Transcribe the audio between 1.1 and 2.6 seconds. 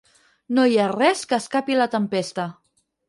que escapi a la tempesta.